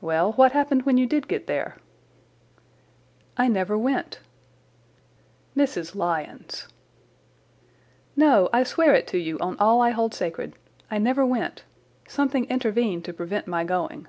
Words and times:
"Well, 0.00 0.34
what 0.34 0.52
happened 0.52 0.84
when 0.84 0.96
you 0.96 1.06
did 1.06 1.26
get 1.26 1.48
there?" 1.48 1.76
"I 3.36 3.48
never 3.48 3.76
went." 3.76 4.20
"Mrs. 5.56 5.96
Lyons!" 5.96 6.68
"No, 8.14 8.48
I 8.52 8.62
swear 8.62 8.94
it 8.94 9.08
to 9.08 9.18
you 9.18 9.36
on 9.40 9.58
all 9.58 9.82
I 9.82 9.90
hold 9.90 10.14
sacred. 10.14 10.52
I 10.88 10.98
never 10.98 11.26
went. 11.26 11.64
Something 12.06 12.44
intervened 12.44 13.04
to 13.06 13.12
prevent 13.12 13.48
my 13.48 13.64
going." 13.64 14.06